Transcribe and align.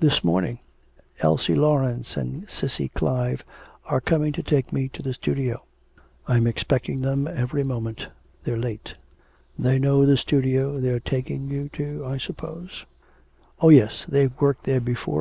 'This 0.00 0.24
morning. 0.24 0.58
Elsie 1.20 1.54
Laurence 1.54 2.16
and 2.16 2.50
Cissy 2.50 2.88
Clive 2.88 3.44
are 3.86 4.00
coming 4.00 4.32
to 4.32 4.42
take 4.42 4.72
me 4.72 4.88
to 4.88 5.02
the 5.02 5.14
studio. 5.14 5.62
I'm 6.26 6.48
expecting 6.48 7.00
them 7.02 7.28
every 7.28 7.62
moment. 7.62 8.08
They're 8.42 8.56
late.' 8.58 8.96
'They 9.56 9.78
know 9.78 10.04
the 10.04 10.16
studio 10.16 10.80
they're 10.80 10.98
taking 10.98 11.48
you 11.48 11.68
to, 11.74 12.04
I 12.04 12.18
suppose?' 12.18 12.86
'Oh 13.60 13.68
yes, 13.68 14.04
they've 14.08 14.32
worked 14.40 14.64
there 14.64 14.80
before... 14.80 15.20